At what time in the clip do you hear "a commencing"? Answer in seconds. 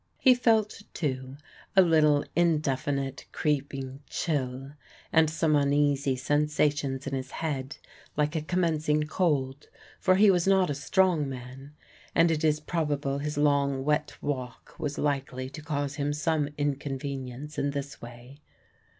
8.35-9.03